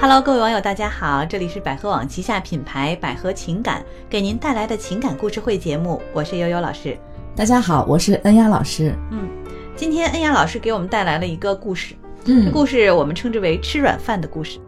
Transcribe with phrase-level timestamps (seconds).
[0.00, 6.98] Hello，各位网友，大家好，这里是百合网旗下品牌百合情感给您带来的情感故事会节目，我是悠悠老师。
[7.34, 8.94] 大家好，我是恩雅老师。
[9.12, 9.28] 嗯，
[9.76, 11.94] 今天恩雅老师给我们带来了一个故事，
[12.26, 14.58] 嗯故事我们称之为吃软饭的故事。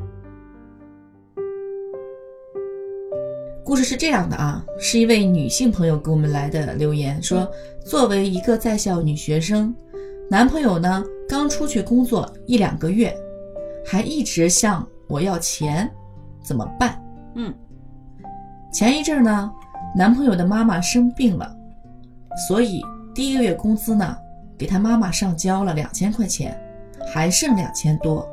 [3.63, 7.47] 故事是这样的啊，是一位女性朋友给我们来的留言，说
[7.85, 9.75] 作为一个在校女学生，
[10.31, 13.15] 男朋友呢刚出去工作一两个月，
[13.85, 15.91] 还一直向我要钱，
[16.43, 17.03] 怎么办？
[17.35, 17.55] 嗯，
[18.73, 19.53] 前一阵儿呢，
[19.95, 21.55] 男朋友的妈妈生病了，
[22.49, 22.83] 所以
[23.15, 24.17] 第一个月工资呢
[24.59, 26.59] 给他妈妈上交了两千块钱，
[27.13, 28.29] 还剩两千多，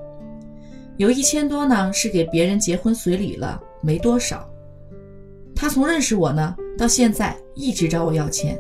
[0.98, 4.48] 有一千多呢是给别人结婚随礼了，没多少。
[5.56, 8.58] 他从认识我呢到现在一直找我要钱，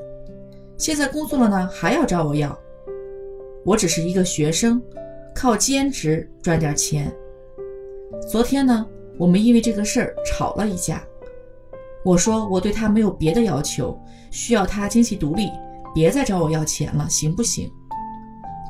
[0.77, 2.57] 现在工作了呢还要找我要。
[3.66, 4.81] 我只是一个学生，
[5.33, 7.11] 靠兼职赚点钱。
[8.27, 8.85] 昨天呢，
[9.17, 11.03] 我们因为这个事儿吵了一架。
[12.03, 13.97] 我说我对他没有别的要求，
[14.31, 15.49] 需要他经济独立，
[15.93, 17.69] 别再找我要钱了，行不行？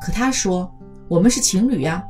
[0.02, 0.70] 可他说
[1.08, 2.04] 我们是情侣呀，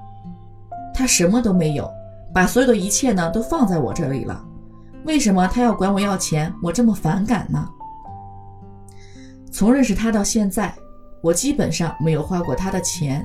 [0.93, 1.89] 他什么都没有，
[2.33, 4.45] 把所有的一切呢都放在我这里了。
[5.05, 6.53] 为什么他要管我要钱？
[6.63, 7.69] 我这么反感呢？
[9.53, 10.75] 从认识他到现在，
[11.23, 13.25] 我基本上没有花过他的钱，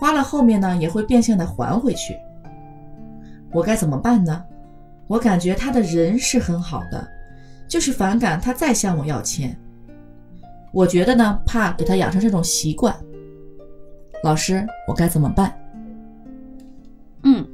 [0.00, 2.16] 花了后面呢也会变相的还回去。
[3.52, 4.44] 我该怎么办呢？
[5.06, 7.08] 我感觉他的人是很好的，
[7.66, 9.58] 就是反感他再向我要钱。
[10.70, 12.94] 我觉得呢，怕给他养成这种习惯。
[14.22, 15.58] 老师，我该怎么办？
[17.22, 17.46] 嗯，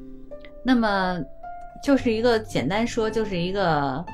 [0.65, 1.21] 那么
[1.83, 4.05] 就是一个简单说，就是一个、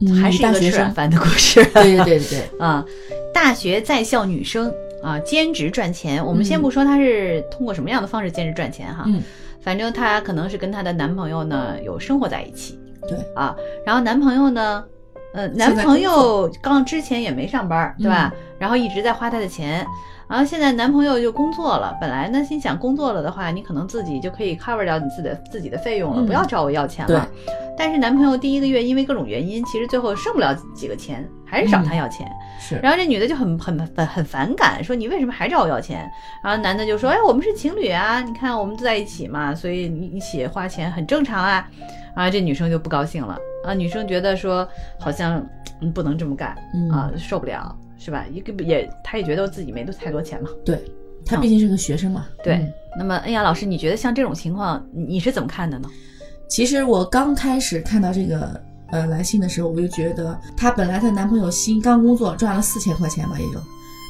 [0.00, 1.64] 嗯还是一个吃软饭的故事。
[1.72, 2.84] 对对对 啊，
[3.32, 6.24] 大学在校女生啊，兼职赚钱。
[6.24, 9.22] 我们先不说她是通过什么样的方式兼职赚钱哈，嗯，
[9.62, 14.84] 反正她可能是跟她的男朋友呢有生活在一起对，啊，然后男朋友呢，
[15.32, 18.32] 呃，男朋友刚之前也没上班，对吧？
[18.58, 19.86] 然后一直在花她的钱。
[20.30, 27.28] 然后现在男朋友就工作了，本来呢心想工作了的话，你可能自己就可以 cover 掉你自己的自己的费用了，嗯不要找我要钱了。
[27.76, 32.30] 但是男朋友第一个月因为各种原因，其实最后剩不了几个钱，还是找他要钱。
[32.60, 36.08] 是，然后这女的就很很很很反感，说你为什么还找我要钱？
[36.44, 41.68] 然后男的就说，哎，我们是情侣啊，你看我们在一起嘛，所以你一起花钱很正常啊。
[42.14, 44.68] 啊，这女生就不高兴了啊，女生觉得说
[44.98, 45.44] 好像
[45.80, 48.24] 嗯不能这么干嗯啊，受不了是吧？
[48.32, 50.48] 一个也他也觉得自己没多太多钱嘛。
[50.64, 50.82] 对，
[51.24, 52.26] 他毕竟是个学生嘛。
[52.42, 55.88] 对，嗯那么恩雅老师，你觉得像这种情况，你你是怎么看的呢？
[56.48, 63.60] 其实我刚开始看到这个呃来信的时候，我就觉得她本来她男朋友新刚工作赚了四千块钱吧，也就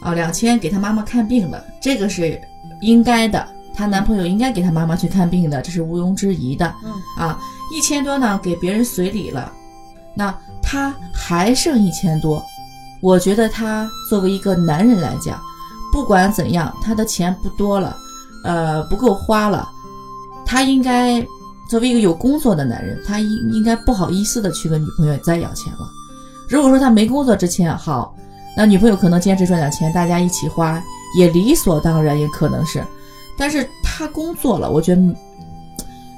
[0.02, 2.40] 啊两千给她妈妈看病了，这个是
[2.80, 6.72] 应该的，她男朋友应该给她妈妈去看病的，这是毋庸置疑的。
[6.84, 7.38] 嗯啊，
[7.76, 9.52] 一千多呢给别人随礼了，
[10.14, 12.42] 那他还剩一千多，
[13.00, 15.40] 我觉得他作为一个男人来讲，
[15.92, 17.96] 不管怎样，他的钱不多了，
[18.44, 19.68] 呃不够花了，
[20.44, 21.20] 他应该
[21.68, 25.88] 作为一个有工作的男人，他应应该不好意思的去问女朋友再要钱了。
[26.48, 28.14] 如果说他没工作之前好，
[28.56, 30.82] 那女朋友可能兼职赚点钱，大家一起花
[31.16, 32.84] 也理所当然，也可能是。
[33.38, 35.02] 但是他工作了，我觉得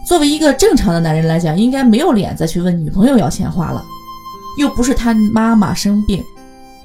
[0.06, 3.84] 作为一个正常的男人来讲，应该没有脸再去问女朋友要钱花了，
[4.58, 6.24] 又不是他妈妈生病，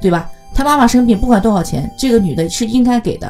[0.02, 0.30] 对吧？
[0.54, 3.28] 他妈妈生病，不管多少钱，这个女的是应该给的，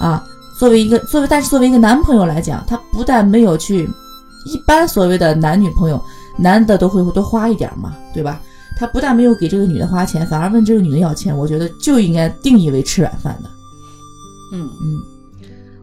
[0.00, 0.24] 啊。
[0.58, 3.86] 作为一个作为，但是作为一个男朋友来讲，他不但没有去，
[4.46, 6.02] 一般所谓的男女朋友，
[6.38, 8.40] 男的都会多花一点嘛，对吧？
[8.78, 13.50] 他不但没有给这个女的花钱，反而问这个女的要钱，我觉得就应该定义为吃软饭的。
[14.54, 14.98] 嗯，嗯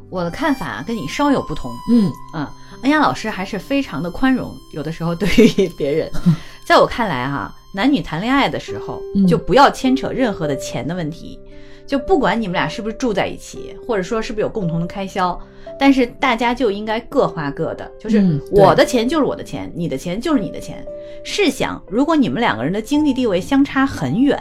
[0.10, 1.72] 我的看法跟你稍有不同。
[1.92, 2.48] 嗯嗯，
[2.82, 6.12] 恩雅老师还是非常的宽容，有的时候对于别人，
[6.66, 11.40] 在我看来哈、男女谈恋爱的时候嗯就不要牵扯任何的钱的问题，
[11.88, 15.38] 就不管你们俩是不是住在一起，或者说是不是有共同的开销，
[15.80, 20.86] 但是大家就应该各花各的，就是我的钱就是我的钱，你的钱就是你的钱。
[21.24, 24.38] 试想，如果你们两个人的经济地位相差很远，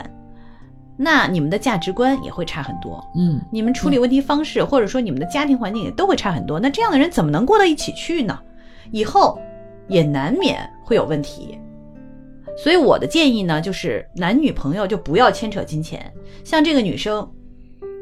[0.95, 3.03] 那你们的价值观也会差很多。
[3.17, 6.59] 嗯你们处理问题方式，或者说你们的家庭环境也都会差很多。
[6.59, 8.39] 那这样的人怎么能过到一起去呢？
[8.91, 9.39] 以后
[9.87, 11.57] 也难免会有问题。
[12.57, 16.11] 所以我的建议呢，就是男女朋友就不要牵扯金钱。
[16.43, 17.27] 像这个女生，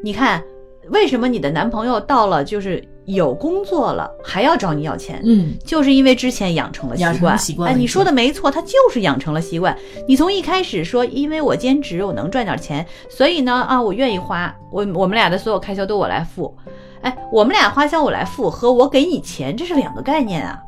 [0.02, 0.42] 你看，
[0.88, 5.20] 为什么你的男朋友到了就是有工作了还要找你要钱？
[5.24, 9.76] 嗯就是因为之前养成了习惯，习惯哎你说的没错，他就是养成了习惯。
[10.06, 16.54] 你从一开始说，因为我兼职，我能赚点钱，所以呢，啊，我愿意花，我我们俩的所有开销都我来付。
[17.00, 20.60] 哎，我们俩花销我来付和我给你钱，这是两个概念啊。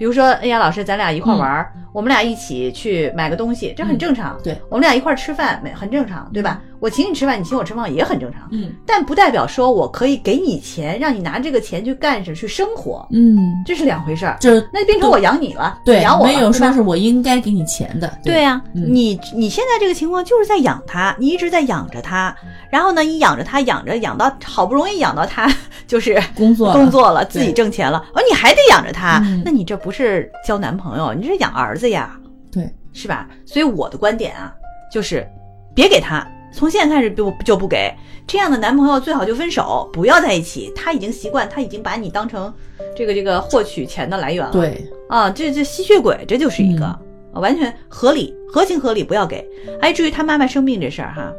[0.00, 4.40] 比如说，哎呀，老师，咱俩一块玩儿，我们俩一起去买个东西，这很正常。
[4.42, 6.62] 对我们俩一块吃饭，没很正常，对吧？
[6.80, 8.48] 我请你吃饭，你请我吃饭也很正常。
[8.52, 14.36] 嗯但不代表说我可以给你钱，让你拿这个钱去干什去生活，嗯，这是两回事儿。
[14.40, 18.10] 就是那就变成我养你了，对养，我了，没有说是我应该给你钱的。
[18.24, 22.34] 对呀、嗯你你现在这个情况就是在养他，你一直在养着他，
[22.70, 25.52] 然后呢，你养着他，养着养到好不容易养到他
[25.86, 32.18] 就是工作了工作了，自己挣钱了，哦，你还得养着他，嗯那你这不是交男朋友，你这是养儿子呀，
[32.50, 33.28] 对，是吧？
[33.44, 34.52] 所以我的观点啊，
[34.90, 35.26] 就是
[35.74, 37.92] 别给他，从现在开始就就不给
[38.26, 40.72] 这样的男朋友，最好就分手，不要在一起。
[40.74, 42.52] 他已经习惯，他已经把你当成
[42.96, 44.52] 这个这个获取钱的来源了。
[44.52, 46.98] 对，啊，这这吸血鬼，这就是一个、
[47.32, 49.46] 完全合理、合情合理，不要给。
[49.80, 51.32] 哎，至于他妈妈生病这事儿哈，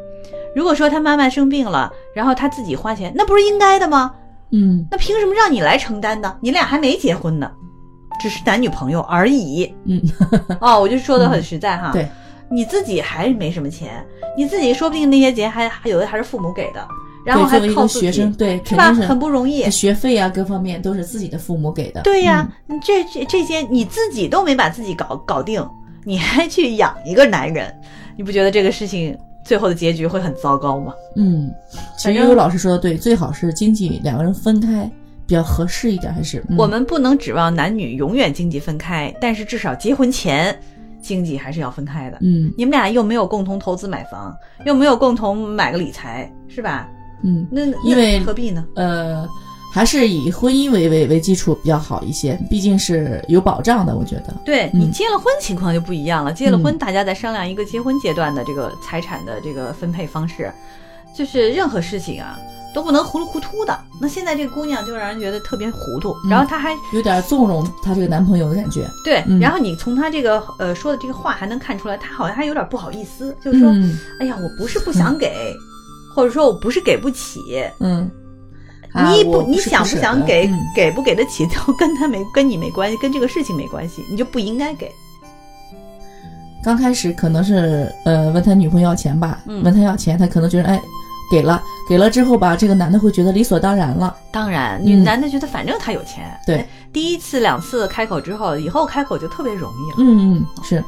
[0.56, 4.13] 如果说他妈妈生病了，然后他自己花钱，那不是应该的吗？
[4.54, 6.36] 嗯那凭什么让你来承担呢？
[6.42, 7.50] 你俩还没结婚呢，
[8.19, 9.74] 只是男女朋友而已。
[9.86, 10.02] 嗯，
[10.60, 11.92] 哦，我就说的很实在哈。
[11.94, 12.06] 对，
[12.51, 14.06] 你自己还没什么钱，
[14.38, 16.86] 你自己说不定那些钱还还有的还是父母给的，
[17.25, 18.94] 然后还靠自己，个学生，对，是吧？
[18.94, 19.69] 很不容易。
[19.71, 22.01] 学费啊，各方面都是自己的父母给的。
[22.01, 22.48] 对呀、
[22.83, 25.65] 这这这些你自己都没把自己搞搞定，
[26.03, 27.74] 你还去养一个男人，
[28.18, 30.94] 你不觉得这个事情最后的结局会很糟糕吗？
[31.15, 31.50] 嗯，
[31.98, 34.89] 其实悠悠老师说的对，最好是经济两个人分开
[35.25, 40.57] 比较合适一点，还是、嗯我们不能指望男女永远经济分开，但是至少结婚前
[41.01, 42.18] 经济还是要分开的。
[42.21, 46.88] 嗯你们俩又没有共同投资买房，又没有共同买个理财，是吧？
[47.24, 48.65] 嗯那那因为何必呢？
[48.75, 49.27] 呃，
[49.74, 54.33] 还是以婚姻为为为基础比较好一些，毕竟是有保障的，我觉得。
[54.44, 60.51] 对嗯你结了婚情况就不一样了，结了婚嗯大家再商量一个结婚阶段的这个财产的这个分配方式，
[61.15, 62.39] 就是任何事情啊
[62.74, 63.78] 都不能糊里糊涂的。
[64.00, 66.30] 那现在这个姑娘就让人觉得特别糊涂，嗯。
[66.30, 68.90] 然后她还有点纵容她这个男朋友的感觉。
[69.04, 69.40] 对，嗯。
[69.40, 75.54] 然后你从她这个呃说的这个话还能看出来，她好像还有点不好意思，就是说，嗯哎呀，我不是不想给，
[76.16, 77.40] 或者说我不是给不起，
[77.80, 78.10] 嗯，
[78.94, 84.92] 啊你不我你想不想给，给不给得起都跟他没跟你没关系，跟这个事情没关系，你就不应该给。
[86.64, 89.64] 刚开始可能是呃问他女朋友要钱吧，嗯。
[89.64, 90.80] 问他要钱，他可能觉得哎
[91.31, 94.13] 给了，给了之后吧，这个男的会觉得理所当然了。
[94.31, 99.95] 当然，嗯女男的觉得反正他有钱，对哎，第一次、两次开口之后，以后开口就特别容易了。
[100.00, 100.83] 嗯嗯是，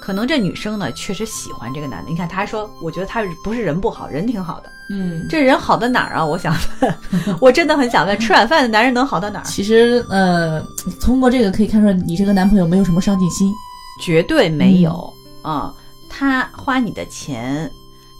[0.00, 2.10] 可能这女生呢，确实喜欢这个男的。
[2.10, 4.68] 你看，她还说，我觉得他不是人不好，人挺好的。
[4.90, 6.24] 嗯，这人好到哪儿啊？
[6.24, 6.94] 我想问，
[7.40, 9.44] 我真的很想问，吃软饭的男人能好到哪儿？
[9.44, 10.60] 其实呃
[11.00, 13.52] 通过这个可以看出来，你这个男朋友没有什么上进心。
[14.02, 15.10] 绝对没有
[15.42, 15.72] 啊、
[16.10, 17.70] 他花你的钱。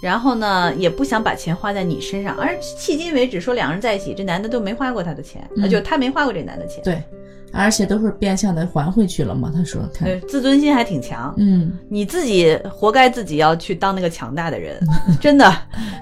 [0.02, 7.02] 然后呢，也不想把钱花在你身上，而迄今为止说两人在一起，这男的都没花过他的钱，嗯啊，就他没花过这男的钱，对，
[7.52, 9.50] 而且都是变相的还回去了嘛。
[9.54, 11.34] 他说看，对，自尊心还挺强。
[11.38, 14.78] 嗯你自己活该自己要去当那个强大的人，
[15.20, 15.50] 真的。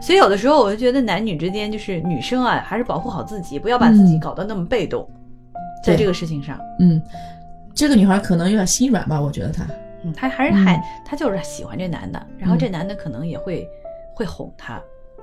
[0.02, 5.08] 所以有的时候我就觉得男女之间，就是女生啊，还是保护好自己，不要把自己嗯搞得那么被动，
[5.84, 6.58] 在这个事情上。
[6.80, 7.00] 嗯，
[7.74, 9.64] 这个女孩可能有点心软吧，我觉得她。
[10.04, 13.66] 嗯，她还是嗯还她就是喜欢这男的，然后嗯这男的可能也会
[14.14, 14.80] 会哄他。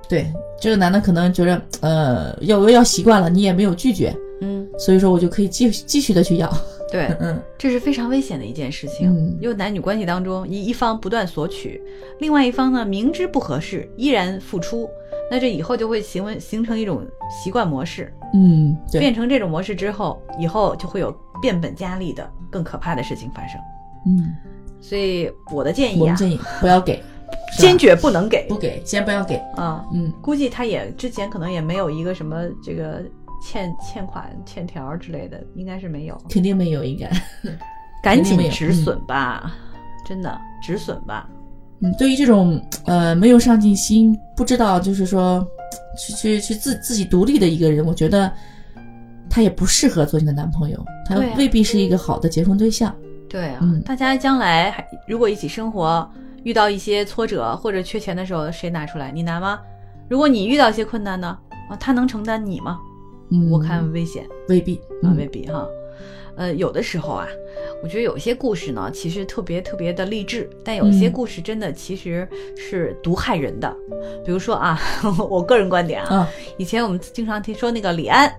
[0.08, 0.26] 对，
[0.60, 6.52] 这个男的可能觉得呃要要习惯了，你也没有拒绝，嗯，所以说我就可以继继续的去要。
[6.90, 9.08] 对，嗯这是非常危险的一件事情。
[9.08, 11.80] 嗯因为男女关系当中，一一方不断索取，
[12.18, 14.90] 另外一方呢明知不合适依然付出，
[15.30, 18.12] 那这以后就会形为形成一种习惯模式。
[18.34, 23.58] 嗯，对，变成这种模式之后，以后就会有变本加厉的更可怕的事情发生。
[24.06, 24.34] 嗯，
[24.80, 27.02] 所以我的建议啊建议不要给，
[27.58, 29.36] 坚决不能给不给，先不要给。
[29.56, 29.84] 啊。
[29.92, 33.02] 嗯估计他也之前可能也没有一个什么这个
[33.44, 36.16] 欠欠款、欠条之类的，应该是没有。
[36.28, 37.10] 肯定没有应该。
[38.02, 39.54] 赶紧止损吧，
[40.04, 41.28] 真的止损吧。
[41.80, 45.46] 嗯，对于这种呃没有上进心，不知道就是说
[45.96, 48.32] 去去去自自己独立的一个人，我觉得
[49.30, 52.92] 他也不适合做你的男朋友，他未必是一个好的结婚对象。
[53.28, 56.08] 对啊，嗯大家将来还如果一起生活，
[56.44, 59.10] 遇到一些挫折或者缺钱的时候，谁拿出来？
[59.12, 59.60] 你拿吗？
[60.08, 61.38] 如果你遇到一些困难呢？
[61.70, 62.78] 啊，他能承担你吗？
[63.30, 64.76] 嗯，我看危险未必。
[65.02, 65.66] 啊，嗯未必哈。
[66.34, 67.28] 呃，有的时候啊，
[67.82, 73.74] 我觉得有些故事呢，其实特别特别的励志，但有些嗯故事真的其实是毒害人的。
[74.24, 74.80] 比如说啊，
[75.28, 78.32] 我个人观点啊，啊以前我们经常听说那个李安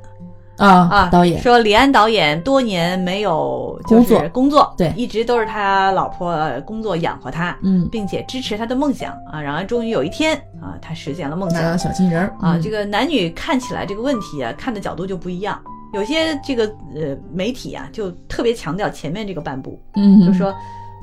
[0.57, 1.41] 啊啊，导演。
[1.41, 4.29] 说李安导演多年没有就是工作。
[4.29, 4.93] 工作，对。
[4.95, 12.27] 一直都是他老婆呃工作养活他，嗯，并且支持他的梦想啊，然后终于有一天啊，他实现了梦想拿到小金人儿。
[12.39, 12.61] 啊，嗯。
[12.61, 15.59] 这个男女看起来这个问题啊，看的角度就不一样。
[15.93, 20.53] 有些这个呃媒体啊，就特别强调前面这个半部，嗯，就说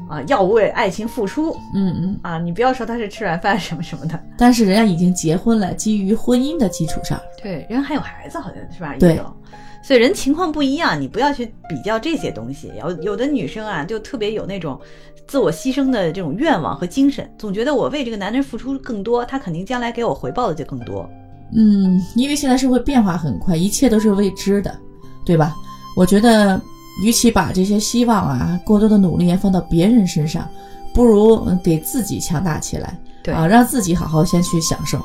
[0.09, 4.19] 啊要为爱情付出嗯嗯，啊，你不要说他是吃软饭什么什么的。
[4.39, 8.95] 但是人家已经结婚了，基于婚姻的基础上，对，人还有孩子，好像是吧？
[8.99, 9.37] 对也有。
[9.83, 12.71] 所以人情况不一样，你不要去比较这些东西。
[12.79, 14.79] 有有的女生啊，就特别有那种
[15.27, 21.09] 自我牺牲的这种愿望和精神，总觉得我为这个男人付出更多，他肯定将来给我回报的就更多。
[21.57, 24.79] 嗯，因为现在社会变化很快，一切都是未知的，
[25.25, 25.57] 对吧？
[25.97, 26.61] 我觉得，
[27.03, 30.49] 与其把这些希望啊、过多的努力放到别人身上，
[30.93, 35.01] 不如嗯给自己强大起来，对啊，让自己好好先去享受。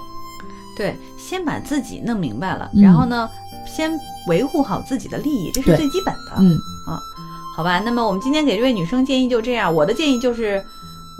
[0.75, 3.29] 对，先把自己弄明白了，嗯然后呢，
[3.65, 3.91] 先
[4.27, 6.33] 维护好自己的利益，这是最基本的。
[6.39, 6.51] 嗯
[6.87, 6.99] 啊
[7.55, 9.73] 好吧，那么我们今天给这位女生建议就这样。
[9.73, 10.61] 我的建议就是，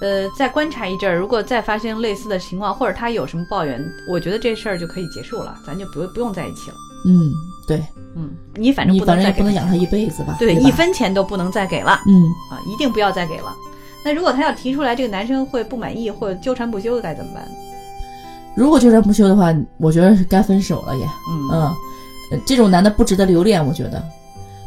[0.01, 6.75] 呃，再观察一阵儿，如果再发生类似的情况，或者她有什么抱怨，我觉得这事儿就可以结束了，咱就不不用在一起了。
[7.05, 7.31] 嗯，
[7.67, 7.81] 对
[8.15, 10.35] 嗯，你反正不能再给不能养他一辈子吧？
[10.39, 13.53] 对，吧一分钱都不能再给了嗯，啊，一定不要再给了。
[14.05, 17.47] 那如果他要提出来，这个男生会不满意或者纠缠不休，该怎么办？
[18.55, 21.05] 如果纠缠不休的话，我觉得是该分手了也。
[21.29, 21.61] 嗯嗯，
[22.31, 24.01] 呃这种男的不值得留恋，我觉得，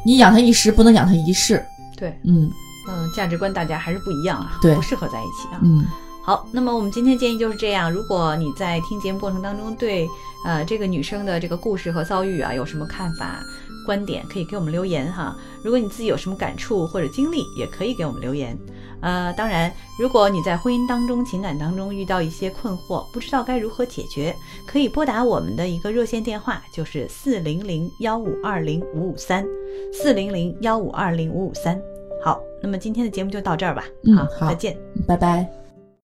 [0.05, 1.64] 你养他一时，不能养他一世。
[1.97, 2.50] 对，嗯
[2.88, 5.61] 嗯，价值观大家还是不一样啊，对不适合在一起啊。
[5.62, 5.87] 嗯
[6.28, 7.90] 好，那么我们今天建议就是这样。
[7.90, 10.06] 如果你在听节目过程当中对
[10.44, 13.42] 呃这个女生的这个故事和遭遇啊有什么看法、
[13.87, 15.35] 观点，可以给我们留言哈。
[15.64, 18.54] 如果你自己有什么感触或者经历，也可以给我们留言。
[19.00, 29.47] 呃，当然，如果你在婚姻当中、情感当中遇到一些困惑，不知道该如何解决，可以拨打我们的一个热线电话，就是四零零幺五二零五五三，
[29.94, 31.80] 四零零幺五二零五五三。
[32.23, 33.82] 好，那么今天的节目就到这儿吧。
[34.04, 34.76] 嗯好，好再见。
[35.06, 35.68] 拜拜。